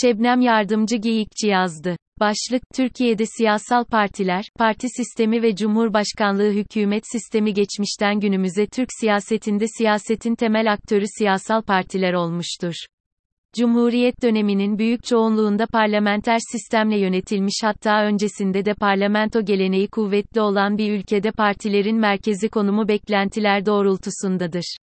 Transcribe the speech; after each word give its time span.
Şebnem 0.00 0.40
Yardımcı 0.40 0.96
Geyikçi 0.96 1.46
yazdı. 1.46 1.96
Başlık, 2.20 2.62
Türkiye'de 2.74 3.24
siyasal 3.26 3.84
partiler, 3.84 4.44
parti 4.58 4.88
sistemi 4.88 5.42
ve 5.42 5.56
cumhurbaşkanlığı 5.56 6.50
hükümet 6.50 7.02
sistemi 7.12 7.54
geçmişten 7.54 8.20
günümüze 8.20 8.66
Türk 8.66 8.88
siyasetinde 9.00 9.64
siyasetin 9.78 10.34
temel 10.34 10.72
aktörü 10.72 11.04
siyasal 11.18 11.62
partiler 11.62 12.12
olmuştur. 12.12 12.74
Cumhuriyet 13.56 14.22
döneminin 14.22 14.78
büyük 14.78 15.04
çoğunluğunda 15.04 15.66
parlamenter 15.66 16.38
sistemle 16.52 16.98
yönetilmiş 16.98 17.60
hatta 17.62 18.04
öncesinde 18.04 18.64
de 18.64 18.74
parlamento 18.74 19.44
geleneği 19.44 19.88
kuvvetli 19.88 20.40
olan 20.40 20.78
bir 20.78 20.92
ülkede 20.92 21.30
partilerin 21.30 21.96
merkezi 21.96 22.48
konumu 22.48 22.88
beklentiler 22.88 23.66
doğrultusundadır. 23.66 24.76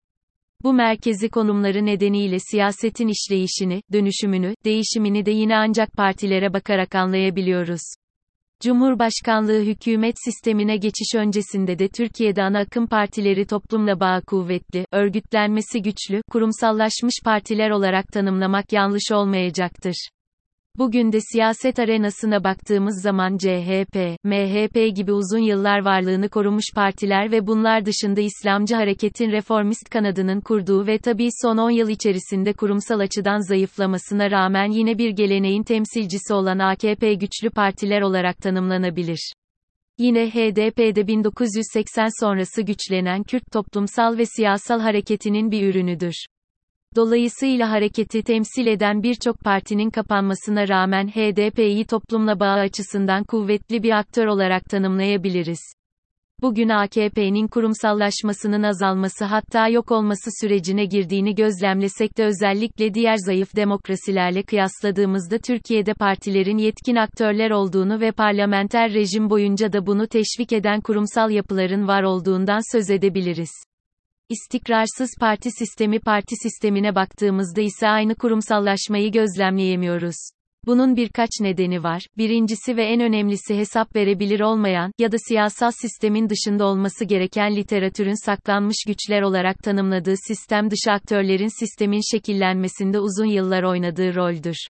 Bu 0.63 0.73
merkezi 0.73 1.29
konumları 1.29 1.85
nedeniyle 1.85 2.39
siyasetin 2.39 3.07
işleyişini, 3.07 3.81
dönüşümünü, 3.93 4.55
değişimini 4.65 5.25
de 5.25 5.31
yine 5.31 5.57
ancak 5.57 5.93
partilere 5.93 6.53
bakarak 6.53 6.95
anlayabiliyoruz. 6.95 7.81
Cumhurbaşkanlığı 8.61 9.61
hükümet 9.61 10.15
sistemine 10.25 10.77
geçiş 10.77 11.15
öncesinde 11.15 11.79
de 11.79 11.87
Türkiye'de 11.87 12.43
ana 12.43 12.59
akım 12.59 12.87
partileri 12.87 13.45
toplumla 13.45 13.99
bağı 13.99 14.21
kuvvetli, 14.21 14.85
örgütlenmesi 14.91 15.81
güçlü, 15.81 16.21
kurumsallaşmış 16.31 17.15
partiler 17.25 17.69
olarak 17.69 18.07
tanımlamak 18.07 18.73
yanlış 18.73 19.11
olmayacaktır. 19.11 20.09
Bugün 20.77 21.11
de 21.11 21.19
siyaset 21.21 21.79
arenasına 21.79 22.43
baktığımız 22.43 23.01
zaman 23.01 23.37
CHP, 23.37 23.95
MHP 24.23 24.95
gibi 24.95 25.11
uzun 25.11 25.39
yıllar 25.39 25.85
varlığını 25.85 26.29
korumuş 26.29 26.65
partiler 26.75 27.31
ve 27.31 27.47
bunlar 27.47 27.85
dışında 27.85 28.21
İslamcı 28.21 28.75
hareketin 28.75 29.31
reformist 29.31 29.89
kanadının 29.89 30.41
kurduğu 30.41 30.87
ve 30.87 30.97
tabii 30.97 31.29
son 31.41 31.57
10 31.57 31.69
yıl 31.69 31.89
içerisinde 31.89 32.53
kurumsal 32.53 32.99
açıdan 32.99 33.49
zayıflamasına 33.49 34.31
rağmen 34.31 34.71
yine 34.71 34.97
bir 34.97 35.09
geleneğin 35.09 35.63
temsilcisi 35.63 36.33
olan 36.33 36.59
AKP 36.59 37.13
güçlü 37.13 37.49
partiler 37.49 38.01
olarak 38.01 38.37
tanımlanabilir. 38.37 39.33
Yine 39.97 40.29
HDP'de 40.29 41.07
1980 41.07 42.25
sonrası 42.25 42.61
güçlenen 42.61 43.23
Kürt 43.23 43.51
toplumsal 43.51 44.17
ve 44.17 44.25
siyasal 44.25 44.79
hareketinin 44.79 45.51
bir 45.51 45.69
ürünüdür. 45.69 46.25
Dolayısıyla 46.95 47.71
hareketi 47.71 48.23
temsil 48.23 48.67
eden 48.67 49.03
birçok 49.03 49.39
partinin 49.39 49.89
kapanmasına 49.89 50.67
rağmen 50.67 51.07
HDP'yi 51.07 51.85
toplumla 51.85 52.39
bağı 52.39 52.59
açısından 52.59 53.23
kuvvetli 53.23 53.83
bir 53.83 53.91
aktör 53.91 54.25
olarak 54.25 54.65
tanımlayabiliriz. 54.65 55.59
Bugün 56.41 56.69
AKP'nin 56.69 57.47
kurumsallaşmasının 57.47 58.63
azalması 58.63 59.25
hatta 59.25 59.67
yok 59.67 59.91
olması 59.91 60.29
sürecine 60.41 60.85
girdiğini 60.85 61.35
gözlemlesek 61.35 62.17
de 62.17 62.25
özellikle 62.25 62.93
diğer 62.93 63.15
zayıf 63.15 63.55
demokrasilerle 63.55 64.43
kıyasladığımızda 64.43 65.37
Türkiye'de 65.37 65.93
partilerin 65.93 66.57
yetkin 66.57 66.95
aktörler 66.95 67.51
olduğunu 67.51 67.99
ve 67.99 68.11
parlamenter 68.11 68.93
rejim 68.93 69.29
boyunca 69.29 69.73
da 69.73 69.85
bunu 69.85 70.07
teşvik 70.07 70.53
eden 70.53 70.81
kurumsal 70.81 71.31
yapıların 71.31 71.87
var 71.87 72.03
olduğundan 72.03 72.71
söz 72.71 72.89
edebiliriz. 72.89 73.72
İstikrarsız 74.29 75.09
parti 75.19 75.51
sistemi 75.51 75.99
parti 75.99 76.35
sistemine 76.35 76.95
baktığımızda 76.95 77.61
ise 77.61 77.87
aynı 77.87 78.15
kurumsallaşmayı 78.15 79.11
gözlemleyemiyoruz. 79.11 80.15
Bunun 80.65 80.95
birkaç 80.95 81.29
nedeni 81.41 81.83
var. 81.83 82.01
Birincisi 82.17 82.77
ve 82.77 82.85
en 82.85 83.01
önemlisi 83.01 83.57
hesap 83.57 83.95
verebilir 83.95 84.39
olmayan 84.39 84.91
ya 84.99 85.11
da 85.11 85.17
siyasal 85.27 85.71
sistemin 85.71 86.29
dışında 86.29 86.65
olması 86.65 87.05
gereken 87.05 87.55
literatürün 87.55 88.25
saklanmış 88.25 88.77
güçler 88.87 89.21
olarak 89.21 89.63
tanımladığı 89.63 90.15
sistem 90.27 90.71
dışı 90.71 90.91
aktörlerin 90.91 91.59
sistemin 91.59 92.01
şekillenmesinde 92.11 92.99
uzun 92.99 93.25
yıllar 93.25 93.63
oynadığı 93.63 94.15
roldür. 94.15 94.67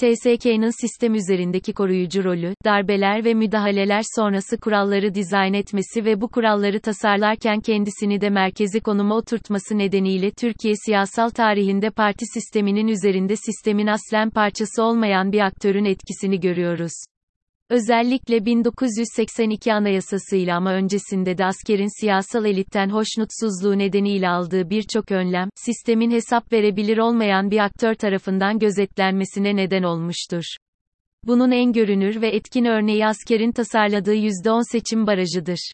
TSK'nın 0.00 0.80
sistem 0.80 1.14
üzerindeki 1.14 1.72
koruyucu 1.72 2.24
rolü, 2.24 2.54
darbeler 2.64 3.24
ve 3.24 3.34
müdahaleler 3.34 4.02
sonrası 4.16 4.60
kuralları 4.60 5.14
dizayn 5.14 5.52
etmesi 5.52 6.04
ve 6.04 6.20
bu 6.20 6.28
kuralları 6.28 6.80
tasarlarken 6.80 7.60
kendisini 7.60 8.20
de 8.20 8.30
merkezi 8.30 8.80
konuma 8.80 9.16
oturtması 9.16 9.78
nedeniyle 9.78 10.30
Türkiye 10.30 10.74
siyasal 10.86 11.30
tarihinde 11.30 11.90
parti 11.90 12.24
sisteminin 12.34 12.88
üzerinde 12.88 13.36
sistemin 13.36 13.86
aslen 13.86 14.30
parçası 14.30 14.82
olmayan 14.82 15.32
bir 15.32 15.40
aktörün 15.40 15.84
etkisini 15.84 16.40
görüyoruz. 16.40 16.92
Özellikle 17.70 18.44
1982 18.44 19.72
anayasasıyla 19.72 20.56
ama 20.56 20.72
öncesinde 20.72 21.38
de 21.38 21.44
askerin 21.44 22.00
siyasal 22.00 22.44
elitten 22.44 22.88
hoşnutsuzluğu 22.88 23.78
nedeniyle 23.78 24.28
aldığı 24.28 24.70
birçok 24.70 25.12
önlem, 25.12 25.48
sistemin 25.54 26.10
hesap 26.10 26.52
verebilir 26.52 26.98
olmayan 26.98 27.50
bir 27.50 27.58
aktör 27.58 27.94
tarafından 27.94 28.58
gözetlenmesine 28.58 29.56
neden 29.56 29.82
olmuştur. 29.82 30.44
Bunun 31.24 31.50
en 31.50 31.72
görünür 31.72 32.20
ve 32.20 32.28
etkin 32.28 32.64
örneği 32.64 33.06
askerin 33.06 33.52
tasarladığı 33.52 34.14
%10 34.14 34.72
seçim 34.72 35.06
barajıdır. 35.06 35.72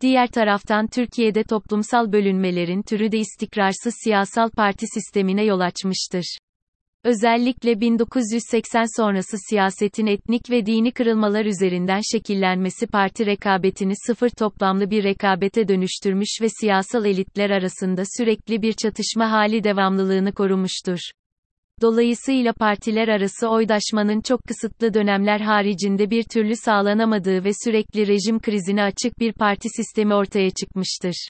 Diğer 0.00 0.26
taraftan 0.26 0.86
Türkiye'de 0.86 1.42
toplumsal 1.42 2.12
bölünmelerin 2.12 2.82
türü 2.82 3.12
de 3.12 3.18
istikrarsız 3.18 3.94
siyasal 4.04 4.50
parti 4.50 4.86
sistemine 4.86 5.44
yol 5.44 5.60
açmıştır. 5.60 6.38
Özellikle 7.06 7.80
1980 7.80 8.96
sonrası 8.96 9.36
siyasetin 9.48 10.06
etnik 10.06 10.50
ve 10.50 10.66
dini 10.66 10.92
kırılmalar 10.92 11.44
üzerinden 11.44 12.00
şekillenmesi 12.12 12.86
parti 12.86 13.26
rekabetini 13.26 13.92
sıfır 14.06 14.28
toplamlı 14.28 14.90
bir 14.90 15.04
rekabete 15.04 15.68
dönüştürmüş 15.68 16.28
ve 16.42 16.48
siyasal 16.60 17.04
elitler 17.04 17.50
arasında 17.50 18.02
sürekli 18.16 18.62
bir 18.62 18.72
çatışma 18.72 19.30
hali 19.30 19.64
devamlılığını 19.64 20.32
korumuştur. 20.32 20.98
Dolayısıyla 21.82 22.52
partiler 22.52 23.08
arası 23.08 23.48
oydaşmanın 23.48 24.20
çok 24.20 24.44
kısıtlı 24.44 24.94
dönemler 24.94 25.40
haricinde 25.40 26.10
bir 26.10 26.22
türlü 26.22 26.56
sağlanamadığı 26.56 27.44
ve 27.44 27.50
sürekli 27.64 28.06
rejim 28.06 28.40
krizine 28.40 28.82
açık 28.82 29.18
bir 29.18 29.32
parti 29.32 29.68
sistemi 29.76 30.14
ortaya 30.14 30.50
çıkmıştır. 30.50 31.28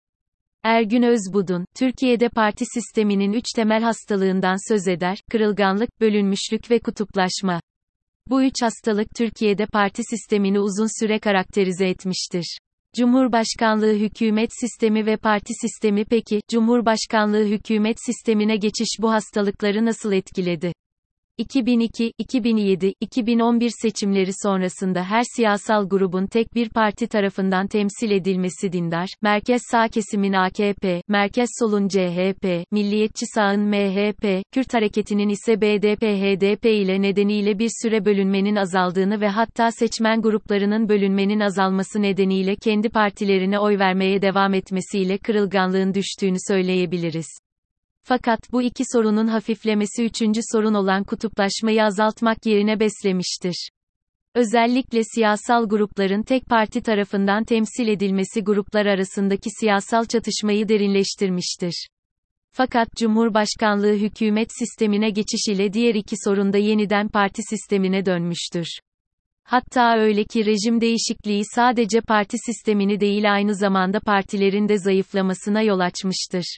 Ergün 0.66 1.02
Özbudun, 1.02 1.64
Türkiye'de 1.74 2.28
parti 2.28 2.64
sisteminin 2.74 3.32
üç 3.32 3.44
temel 3.56 3.82
hastalığından 3.82 4.72
söz 4.72 4.88
eder, 4.88 5.18
kırılganlık, 5.30 6.00
bölünmüşlük 6.00 6.70
ve 6.70 6.78
kutuplaşma. 6.78 7.60
Bu 8.28 8.42
üç 8.44 8.54
hastalık 8.62 9.08
Türkiye'de 9.16 9.66
parti 9.66 10.02
sistemini 10.10 10.60
uzun 10.60 11.00
süre 11.00 11.18
karakterize 11.18 11.88
etmiştir. 11.88 12.58
Cumhurbaşkanlığı 12.96 13.94
hükümet 13.94 14.50
sistemi 14.60 15.06
ve 15.06 15.16
parti 15.16 15.52
sistemi 15.60 16.04
peki, 16.04 16.40
Cumhurbaşkanlığı 16.50 17.44
hükümet 17.44 17.96
sistemine 18.06 18.56
geçiş 18.56 18.96
bu 19.00 19.12
hastalıkları 19.12 19.84
nasıl 19.84 20.12
etkiledi? 20.12 20.72
2002, 21.38 22.12
2007, 22.18 22.92
2011 23.00 23.70
seçimleri 23.82 24.30
sonrasında 24.42 25.04
her 25.04 25.22
siyasal 25.36 25.88
grubun 25.88 26.26
tek 26.26 26.54
bir 26.54 26.68
parti 26.68 27.06
tarafından 27.06 27.66
temsil 27.66 28.10
edilmesi 28.10 28.72
dindar, 28.72 29.08
merkez 29.22 29.62
sağ 29.70 29.88
kesimin 29.88 30.32
AKP, 30.32 31.02
merkez 31.08 31.48
solun 31.60 31.88
CHP, 31.88 32.64
milliyetçi 32.72 33.26
sağın 33.34 33.60
MHP, 33.60 34.42
Kürt 34.52 34.74
hareketinin 34.74 35.28
ise 35.28 35.52
BDP-HDP 35.52 36.68
ile 36.68 37.02
nedeniyle 37.02 37.58
bir 37.58 37.70
süre 37.82 38.04
bölünmenin 38.04 38.56
azaldığını 38.56 39.20
ve 39.20 39.28
hatta 39.28 39.70
seçmen 39.70 40.22
gruplarının 40.22 40.88
bölünmenin 40.88 41.40
azalması 41.40 42.02
nedeniyle 42.02 42.56
kendi 42.56 42.88
partilerine 42.88 43.58
oy 43.58 43.78
vermeye 43.78 44.22
devam 44.22 44.54
etmesiyle 44.54 45.18
kırılganlığın 45.18 45.94
düştüğünü 45.94 46.38
söyleyebiliriz. 46.48 47.45
Fakat 48.08 48.52
bu 48.52 48.62
iki 48.62 48.84
sorunun 48.92 49.26
hafiflemesi 49.26 50.04
üçüncü 50.04 50.40
sorun 50.52 50.74
olan 50.74 51.04
kutuplaşmayı 51.04 51.84
azaltmak 51.84 52.46
yerine 52.46 52.80
beslemiştir. 52.80 53.70
Özellikle 54.34 55.00
siyasal 55.14 55.68
grupların 55.68 56.22
tek 56.22 56.46
parti 56.46 56.82
tarafından 56.82 57.44
temsil 57.44 57.88
edilmesi 57.88 58.40
gruplar 58.44 58.86
arasındaki 58.86 59.50
siyasal 59.60 60.04
çatışmayı 60.04 60.68
derinleştirmiştir. 60.68 61.88
Fakat 62.52 62.88
Cumhurbaşkanlığı 62.98 63.94
hükümet 63.94 64.48
sistemine 64.58 65.10
geçiş 65.10 65.48
ile 65.48 65.72
diğer 65.72 65.94
iki 65.94 66.16
sorunda 66.24 66.58
yeniden 66.58 67.08
parti 67.08 67.42
sistemine 67.50 68.06
dönmüştür. 68.06 68.66
Hatta 69.42 69.98
öyle 69.98 70.24
ki 70.24 70.46
rejim 70.46 70.80
değişikliği 70.80 71.42
sadece 71.54 72.00
parti 72.00 72.36
sistemini 72.46 73.00
değil 73.00 73.34
aynı 73.34 73.54
zamanda 73.54 74.00
partilerin 74.00 74.68
de 74.68 74.78
zayıflamasına 74.78 75.62
yol 75.62 75.80
açmıştır. 75.80 76.56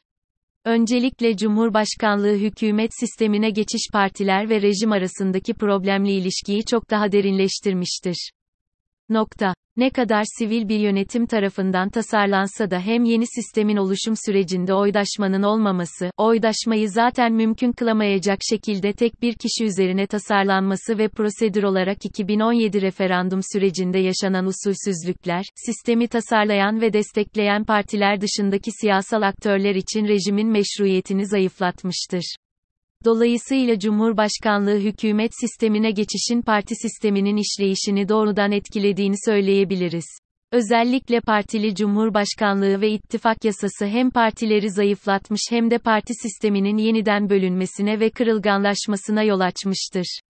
Öncelikle 0.65 1.37
Cumhurbaşkanlığı 1.37 2.37
hükümet 2.37 2.91
sistemine 3.01 3.51
geçiş 3.51 3.83
partiler 3.93 4.51
ve 4.51 4.63
rejim 4.63 4.93
arasındaki 4.93 5.55
problemli 5.55 6.13
ilişkiyi 6.13 6.65
çok 6.65 6.91
daha 6.91 7.13
derinleştirmiştir. 7.13 8.31
Nokta. 9.11 9.55
Ne 9.77 9.91
kadar 9.91 10.25
sivil 10.39 10.69
bir 10.69 10.79
yönetim 10.79 11.27
tarafından 11.27 11.89
tasarlansa 11.91 12.71
da 12.71 12.81
hem 12.81 13.05
yeni 13.05 13.25
sistemin 13.27 13.77
oluşum 13.77 14.15
sürecinde 14.27 14.75
oydaşmanın 14.75 15.43
olmaması, 15.43 16.11
oydaşmayı 16.17 16.91
zaten 16.91 17.33
mümkün 17.33 17.73
kılamayacak 17.73 18.39
şekilde 18.51 18.93
tek 18.93 19.23
bir 19.23 19.35
kişi 19.35 19.65
üzerine 19.65 20.07
tasarlanması 20.07 20.99
ve 20.99 21.09
prosedür 21.09 21.63
olarak 21.63 22.05
2017 22.05 22.83
referandum 22.83 23.41
sürecinde 23.53 23.99
yaşanan 23.99 24.47
usulsüzlükler, 24.47 25.45
sistemi 25.67 26.09
tasarlayan 26.09 26.81
ve 26.81 26.93
destekleyen 26.93 27.65
partiler 27.65 28.21
dışındaki 28.21 28.71
siyasal 28.81 29.23
aktörler 29.23 29.75
için 29.75 30.09
rejimin 30.09 30.49
meşruiyetini 30.49 31.27
zayıflatmıştır. 31.27 32.37
Dolayısıyla 33.05 33.79
Cumhurbaşkanlığı 33.79 34.79
hükümet 34.79 35.31
sistemine 35.41 35.91
geçişin 35.91 36.43
parti 36.43 36.75
sisteminin 36.75 37.37
işleyişini 37.37 38.09
doğrudan 38.09 38.53
etkilediğini 38.53 39.15
söyleyebiliriz. 39.25 40.07
Özellikle 40.53 41.21
partili 41.21 41.75
cumhurbaşkanlığı 41.75 42.81
ve 42.81 42.91
ittifak 42.91 43.45
yasası 43.45 43.87
hem 43.87 44.11
partileri 44.11 44.71
zayıflatmış 44.71 45.41
hem 45.51 45.71
de 45.71 45.79
parti 45.79 46.15
sisteminin 46.23 46.77
yeniden 46.77 47.31
bölünmesine 47.31 48.01
ve 48.01 48.11
kırılganlaşmasına 48.11 49.23
yol 49.23 49.41
açmıştır. 49.41 50.21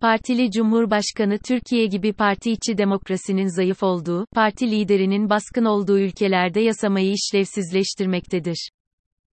Partili 0.00 0.50
Cumhurbaşkanı 0.50 1.38
Türkiye 1.38 1.86
gibi 1.86 2.12
parti 2.12 2.50
içi 2.50 2.78
demokrasinin 2.78 3.56
zayıf 3.56 3.82
olduğu, 3.82 4.26
parti 4.34 4.70
liderinin 4.70 5.30
baskın 5.30 5.64
olduğu 5.64 5.98
ülkelerde 5.98 6.60
yasamayı 6.60 7.12
işlevsizleştirmektedir. 7.12 8.70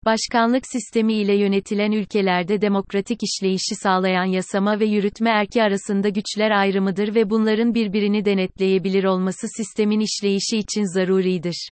Başkanlık 0.04 0.66
sistemi 0.66 1.14
ile 1.14 1.36
yönetilen 1.36 1.92
ülkelerde 1.92 2.60
demokratik 2.60 3.20
işleyişi 3.22 3.74
sağlayan 3.82 4.24
yasama 4.24 4.80
ve 4.80 4.84
yürütme 4.84 5.30
erki 5.30 5.62
arasında 5.62 6.08
güçler 6.08 6.50
ayrımıdır 6.50 7.14
ve 7.14 7.30
bunların 7.30 7.74
birbirini 7.74 8.24
denetleyebilir 8.24 9.04
olması 9.04 9.46
sistemin 9.56 10.00
işleyişi 10.00 10.58
için 10.58 10.94
zaruridir. 10.94 11.68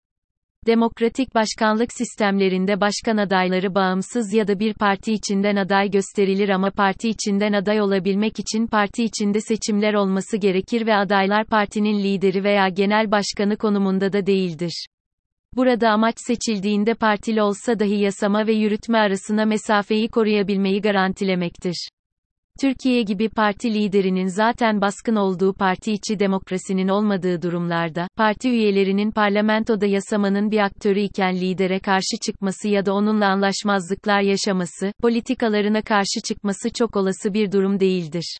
Demokratik 0.66 1.34
başkanlık 1.34 1.92
sistemlerinde 1.92 2.80
başkan 2.80 3.16
adayları 3.16 3.74
bağımsız 3.74 4.34
ya 4.34 4.48
da 4.48 4.58
bir 4.58 4.74
parti 4.74 5.12
içinden 5.12 5.56
aday 5.56 5.90
gösterilir 5.90 6.48
ama 6.48 6.70
parti 6.70 7.08
içinden 7.08 7.52
aday 7.52 7.80
olabilmek 7.80 8.38
için 8.38 8.66
parti 8.66 9.04
içinde 9.04 9.40
seçimler 9.40 9.94
olması 9.94 10.36
gerekir 10.36 10.86
ve 10.86 10.94
adaylar 10.94 11.44
partinin 11.44 11.98
lideri 12.02 12.44
veya 12.44 12.68
genel 12.68 13.10
başkanı 13.10 13.56
konumunda 13.56 14.12
da 14.12 14.26
değildir. 14.26 14.86
Burada 15.56 15.90
amaç 15.90 16.14
seçildiğinde 16.18 16.94
partili 16.94 17.42
olsa 17.42 17.78
dahi 17.78 17.94
yasama 17.94 18.46
ve 18.46 18.52
yürütme 18.52 18.98
arasına 18.98 19.44
mesafeyi 19.44 20.08
koruyabilmeyi 20.08 20.80
garantilemektir. 20.80 21.88
Türkiye 22.60 23.02
gibi 23.02 23.28
parti 23.28 23.74
liderinin 23.74 24.26
zaten 24.26 24.80
baskın 24.80 25.16
olduğu 25.16 25.52
parti 25.52 25.92
içi 25.92 26.18
demokrasinin 26.18 26.88
olmadığı 26.88 27.42
durumlarda, 27.42 28.08
parti 28.16 28.50
üyelerinin 28.50 29.10
parlamentoda 29.10 29.86
yasamanın 29.86 30.50
bir 30.50 30.58
aktörü 30.58 31.00
iken 31.00 31.40
lidere 31.40 31.78
karşı 31.78 32.16
çıkması 32.26 32.68
ya 32.68 32.86
da 32.86 32.94
onunla 32.94 33.26
anlaşmazlıklar 33.26 34.20
yaşaması, 34.20 34.92
politikalarına 35.02 35.82
karşı 35.82 36.20
çıkması 36.28 36.70
çok 36.70 36.96
olası 36.96 37.34
bir 37.34 37.52
durum 37.52 37.80
değildir. 37.80 38.38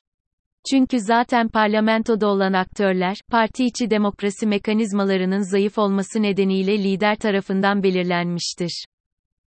Çünkü 0.70 1.00
zaten 1.00 1.48
parlamentoda 1.48 2.26
olan 2.28 2.52
aktörler, 2.52 3.16
parti 3.30 3.64
içi 3.64 3.90
demokrasi 3.90 4.46
mekanizmalarının 4.46 5.50
zayıf 5.50 5.78
olması 5.78 6.22
nedeniyle 6.22 6.78
lider 6.78 7.16
tarafından 7.16 7.82
belirlenmiştir. 7.82 8.84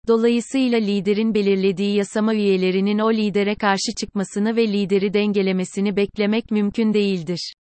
Dolayısıyla 0.07 0.79
liderin 0.79 1.33
belirlediği 1.33 1.95
yasama 1.95 2.35
üyelerinin 2.35 2.99
o 2.99 3.13
lidere 3.13 3.55
karşı 3.55 3.95
çıkmasını 3.99 4.55
ve 4.55 4.67
lideri 4.67 5.13
dengelemesini 5.13 5.95
beklemek 5.95 6.51
mümkün 6.51 6.93
değildir. 6.93 7.53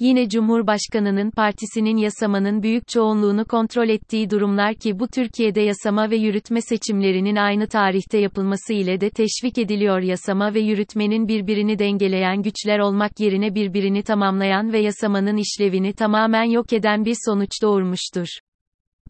Yine 0.00 0.28
Cumhurbaşkanının 0.28 1.30
partisinin 1.30 1.96
yasamanın 1.96 2.62
büyük 2.62 2.88
çoğunluğunu 2.88 3.44
kontrol 3.44 3.88
ettiği 3.88 4.30
durumlar 4.30 4.74
ki 4.74 4.98
bu 4.98 5.08
Türkiye'de 5.08 5.60
yasama 5.60 6.10
ve 6.10 6.16
yürütme 6.16 6.60
seçimlerinin 6.60 7.36
aynı 7.36 7.66
tarihte 7.66 8.18
yapılması 8.18 8.72
ile 8.72 9.00
de 9.00 9.10
teşvik 9.10 9.58
ediliyor 9.58 10.00
yasama 10.00 10.54
ve 10.54 10.60
yürütmenin 10.60 11.28
birbirini 11.28 11.78
dengeleyen 11.78 12.42
güçler 12.42 12.78
olmak 12.78 13.20
yerine 13.20 13.54
birbirini 13.54 14.02
tamamlayan 14.02 14.72
ve 14.72 14.78
yasamanın 14.78 15.36
işlevini 15.36 15.92
tamamen 15.92 16.44
yok 16.44 16.72
eden 16.72 17.04
bir 17.04 17.16
sonuç 17.26 17.62
doğurmuştur. 17.62 18.26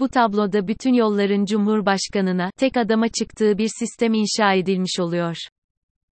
Bu 0.01 0.09
tabloda 0.09 0.69
bütün 0.69 0.95
yolların 0.95 1.45
Cumhurbaşkanına, 1.45 2.51
tek 2.57 2.77
adama 2.77 3.09
çıktığı 3.09 3.59
bir 3.59 3.71
sistem 3.79 4.15
inşa 4.15 4.55
edilmiş 4.55 5.01
oluyor. 5.01 5.37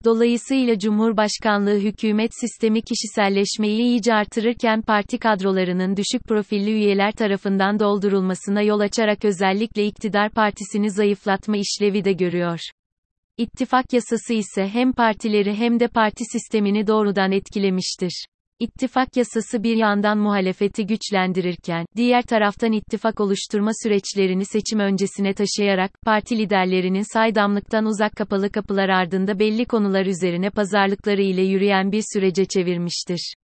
Dolayısıyla 0.06 0.78
Cumhurbaşkanlığı 0.78 1.78
hükümet 1.78 2.30
sistemi 2.40 2.82
kişiselleşmeyi 2.82 3.80
iyice 3.80 4.14
artırırken 4.14 4.82
parti 4.82 5.18
kadrolarının 5.18 5.96
düşük 5.96 6.24
profilli 6.28 6.70
üyeler 6.70 7.12
tarafından 7.12 7.78
doldurulmasına 7.78 8.62
yol 8.62 8.80
açarak 8.80 9.24
özellikle 9.24 9.86
iktidar 9.86 10.30
partisini 10.30 10.90
zayıflatma 10.90 11.56
işlevi 11.56 12.04
de 12.04 12.12
görüyor. 12.12 12.60
İttifak 13.38 13.92
yasası 13.92 14.34
ise 14.34 14.68
hem 14.68 14.92
partileri 14.92 15.54
hem 15.54 15.80
de 15.80 15.88
parti 15.88 16.24
sistemini 16.32 16.86
doğrudan 16.86 17.32
etkilemiştir. 17.32 18.26
İttifak 18.58 19.16
yasası 19.16 19.62
bir 19.62 19.76
yandan 19.76 20.18
muhalefeti 20.18 20.86
güçlendirirken, 20.86 21.86
diğer 21.96 22.22
taraftan 22.22 22.72
ittifak 22.72 23.20
oluşturma 23.20 23.70
süreçlerini 23.82 24.44
seçim 24.44 24.78
öncesine 24.78 25.34
taşıyarak, 25.34 25.90
parti 26.04 26.38
liderlerinin 26.38 27.12
saydamlıktan 27.12 27.86
uzak 27.86 28.12
kapalı 28.12 28.50
kapılar 28.50 28.88
ardında 28.88 29.38
belli 29.38 29.64
konular 29.64 30.06
üzerine 30.06 30.50
pazarlıkları 30.50 31.22
ile 31.22 31.42
yürüyen 31.42 31.92
bir 31.92 32.02
sürece 32.12 32.44
çevirmiştir. 32.44 33.34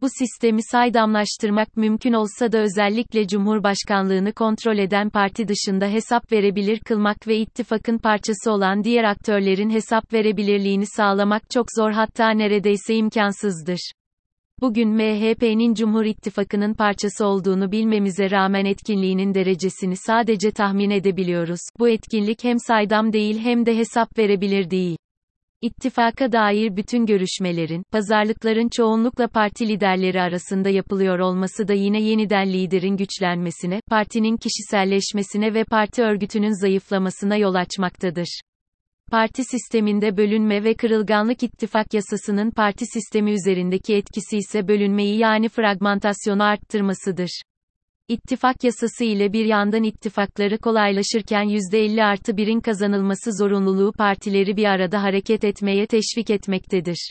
Bu 0.00 0.06
sistemi 0.18 0.62
saydamlaştırmak 0.62 1.76
mümkün 1.76 2.12
olsa 2.12 2.52
da 2.52 2.58
özellikle 2.58 3.26
Cumhurbaşkanlığını 3.26 4.32
kontrol 4.32 4.78
eden 4.78 5.10
parti 5.10 5.48
dışında 5.48 5.86
hesap 5.86 6.32
verebilir 6.32 6.78
kılmak 6.78 7.28
ve 7.28 7.36
ittifakın 7.36 7.98
parçası 7.98 8.52
olan 8.52 8.84
diğer 8.84 9.04
aktörlerin 9.04 9.70
hesap 9.70 10.12
verebilirliğini 10.12 10.86
sağlamak 10.86 11.50
çok 11.50 11.66
zor 11.76 11.90
hatta 11.90 12.30
neredeyse 12.30 12.94
imkansızdır. 12.94 14.03
Bugün 14.60 14.88
MHP'nin 14.88 15.74
Cumhur 15.74 16.04
İttifakı'nın 16.04 16.74
parçası 16.74 17.26
olduğunu 17.26 17.72
bilmemize 17.72 18.30
rağmen 18.30 18.64
etkinliğinin 18.64 19.34
derecesini 19.34 19.94
sadece 19.96 20.50
tahmin 20.50 20.90
edebiliyoruz. 20.90 21.60
Bu 21.78 21.88
etkinlik 21.88 22.44
hem 22.44 22.56
saydam 22.58 23.12
değil 23.12 23.38
hem 23.38 23.66
de 23.66 23.76
hesap 23.76 24.18
verebilir 24.18 24.70
değil. 24.70 24.96
İttifaka 25.62 26.32
dair 26.32 26.76
bütün 26.76 27.06
görüşmelerin, 27.06 27.82
pazarlıkların 27.92 28.68
çoğunlukla 28.68 29.28
parti 29.28 29.68
liderleri 29.68 30.20
arasında 30.20 30.68
yapılıyor 30.68 31.18
olması 31.18 31.68
da 31.68 31.72
yine 31.72 32.02
yeniden 32.02 32.52
liderin 32.52 32.96
güçlenmesine, 32.96 33.80
partinin 33.90 34.36
kişiselleşmesine 34.36 35.54
ve 35.54 35.64
parti 35.64 36.02
örgütünün 36.02 36.60
zayıflamasına 36.60 37.36
yol 37.36 37.54
açmaktadır. 37.54 38.40
Parti 39.10 39.44
sisteminde 39.44 40.16
bölünme 40.16 40.64
ve 40.64 40.74
kırılganlık 40.74 41.42
ittifak 41.42 41.94
yasasının 41.94 42.50
parti 42.50 42.86
sistemi 42.86 43.32
üzerindeki 43.32 43.94
etkisi 43.94 44.36
ise 44.36 44.68
bölünmeyi 44.68 45.18
yani 45.18 45.48
fragmentasyonu 45.48 46.42
arttırmasıdır. 46.42 47.42
İttifak 48.08 48.64
yasası 48.64 49.04
ile 49.04 49.32
bir 49.32 49.44
yandan 49.44 49.82
ittifakları 49.82 50.58
kolaylaşırken 50.58 51.44
%50 51.44 52.04
artı 52.04 52.32
1'in 52.32 52.60
kazanılması 52.60 53.30
zorunluluğu 53.32 53.92
partileri 53.92 54.56
bir 54.56 54.64
arada 54.64 55.02
hareket 55.02 55.44
etmeye 55.44 55.86
teşvik 55.86 56.30
etmektedir. 56.30 57.10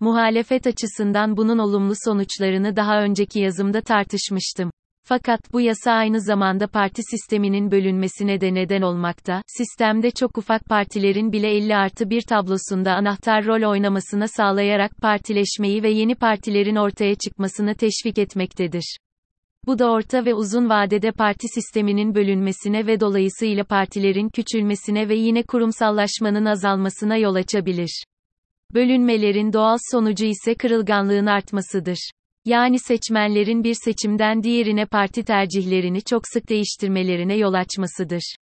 Muhalefet 0.00 0.66
açısından 0.66 1.36
bunun 1.36 1.58
olumlu 1.58 1.92
sonuçlarını 2.04 2.76
daha 2.76 3.02
önceki 3.02 3.40
yazımda 3.40 3.80
tartışmıştım. 3.80 4.70
Fakat 5.08 5.52
bu 5.52 5.60
yasa 5.60 5.92
aynı 5.92 6.20
zamanda 6.20 6.66
parti 6.66 7.02
sisteminin 7.10 7.70
bölünmesine 7.70 8.40
de 8.40 8.54
neden 8.54 8.82
olmakta, 8.82 9.42
sistemde 9.46 10.10
çok 10.10 10.38
ufak 10.38 10.64
partilerin 10.64 11.32
bile 11.32 11.50
50 11.50 11.76
artı 11.76 12.10
bir 12.10 12.22
tablosunda 12.22 12.92
anahtar 12.92 13.46
rol 13.46 13.70
oynamasına 13.70 14.28
sağlayarak 14.28 14.96
partileşmeyi 15.02 15.82
ve 15.82 15.90
yeni 15.90 16.14
partilerin 16.14 16.76
ortaya 16.76 17.14
çıkmasını 17.14 17.74
teşvik 17.74 18.18
etmektedir. 18.18 18.96
Bu 19.66 19.78
da 19.78 19.90
orta 19.90 20.24
ve 20.24 20.34
uzun 20.34 20.68
vadede 20.68 21.12
parti 21.12 21.48
sisteminin 21.54 22.14
bölünmesine 22.14 22.86
ve 22.86 23.00
dolayısıyla 23.00 23.64
partilerin 23.64 24.28
küçülmesine 24.28 25.08
ve 25.08 25.14
yine 25.14 25.42
kurumsallaşmanın 25.42 26.44
azalmasına 26.44 27.16
yol 27.16 27.34
açabilir. 27.34 28.04
Bölünmelerin 28.74 29.52
doğal 29.52 29.76
sonucu 29.90 30.24
ise 30.24 30.54
kırılganlığın 30.54 31.26
artmasıdır. 31.26 32.10
Yani 32.44 32.78
seçmenlerin 32.78 33.64
bir 33.64 33.74
seçimden 33.74 34.42
diğerine 34.42 34.86
parti 34.86 35.24
tercihlerini 35.24 36.02
çok 36.02 36.22
sık 36.32 36.48
değiştirmelerine 36.48 37.36
yol 37.36 37.54
açmasıdır. 37.54 38.34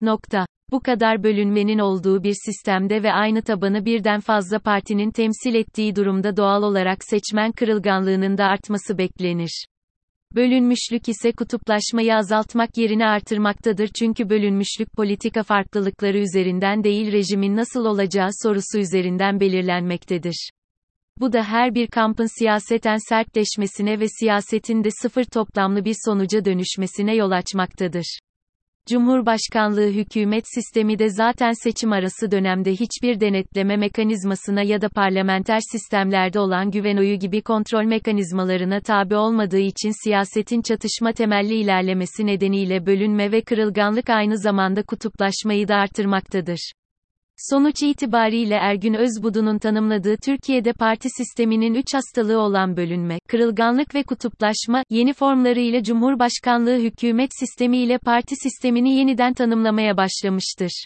Nokta. 0.00 0.46
Bu 0.70 0.80
kadar 0.80 1.22
bölünmenin 1.22 1.78
olduğu 1.78 2.22
bir 2.22 2.34
sistemde 2.44 3.02
ve 3.02 3.12
aynı 3.12 3.42
tabanı 3.42 3.84
birden 3.84 4.20
fazla 4.20 4.58
partinin 4.58 5.10
temsil 5.10 5.54
ettiği 5.54 5.96
durumda 5.96 6.36
doğal 6.36 6.62
olarak 6.62 7.04
seçmen 7.04 7.52
kırılganlığının 7.52 8.38
da 8.38 8.44
artması 8.44 8.98
beklenir. 8.98 9.66
Bölünmüşlük 10.34 11.08
ise 11.08 11.32
kutuplaşmayı 11.32 12.14
azaltmak 12.14 12.76
yerine 12.76 13.06
artırmaktadır 13.06 13.88
çünkü 13.98 14.30
bölünmüşlük 14.30 14.92
politika 14.92 15.42
farklılıkları 15.42 16.18
üzerinden 16.18 16.84
değil 16.84 17.12
rejimin 17.12 17.56
nasıl 17.56 17.84
olacağı 17.84 18.28
sorusu 18.42 18.78
üzerinden 18.78 19.40
belirlenmektedir. 19.40 20.50
Bu 21.20 21.32
da 21.32 21.44
her 21.44 21.74
bir 21.74 21.86
kampın 21.86 22.38
siyaseten 22.38 23.08
sertleşmesine 23.08 24.00
ve 24.00 24.06
siyasetin 24.08 24.84
de 24.84 24.88
sıfır 25.02 25.24
toplamlı 25.24 25.84
bir 25.84 25.96
sonuca 26.04 26.44
dönüşmesine 26.44 27.14
yol 27.14 27.30
açmaktadır. 27.30 28.18
Cumhurbaşkanlığı 28.88 29.90
hükümet 29.90 30.44
sistemi 30.54 30.98
de 30.98 31.08
zaten 31.08 31.52
seçim 31.52 31.92
arası 31.92 32.30
dönemde 32.30 32.72
hiçbir 32.72 33.20
denetleme 33.20 33.76
mekanizmasına 33.76 34.62
ya 34.62 34.80
da 34.80 34.88
parlamenter 34.88 35.58
sistemlerde 35.72 36.40
olan 36.40 36.70
güven 36.70 36.96
oyu 36.96 37.18
gibi 37.18 37.42
kontrol 37.42 37.84
mekanizmalarına 37.84 38.80
tabi 38.80 39.16
olmadığı 39.16 39.58
için 39.58 40.04
siyasetin 40.04 40.62
çatışma 40.62 41.12
temelli 41.12 41.54
ilerlemesi 41.54 42.26
nedeniyle 42.26 42.86
bölünme 42.86 43.32
ve 43.32 43.40
kırılganlık 43.40 44.10
aynı 44.10 44.38
zamanda 44.38 44.82
kutuplaşmayı 44.82 45.68
da 45.68 45.76
artırmaktadır. 45.76 46.72
Sonuç 47.38 47.82
itibariyle 47.82 48.54
Ergün 48.54 48.94
Özbudu'nun 48.94 49.58
tanımladığı 49.58 50.16
Türkiye'de 50.16 50.72
parti 50.72 51.08
sisteminin 51.10 51.74
üç 51.74 51.94
hastalığı 51.94 52.38
olan 52.38 52.76
bölünme, 52.76 53.18
kırılganlık 53.28 53.94
ve 53.94 54.02
kutuplaşma, 54.02 54.82
yeni 54.90 55.12
formlarıyla 55.12 55.82
Cumhurbaşkanlığı 55.82 56.78
hükümet 56.78 57.30
sistemi 57.38 57.78
ile 57.78 57.98
parti 57.98 58.36
sistemini 58.36 58.94
yeniden 58.94 59.34
tanımlamaya 59.34 59.96
başlamıştır. 59.96 60.84